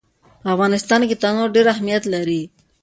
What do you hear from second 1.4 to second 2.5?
ډېر اهمیت لري.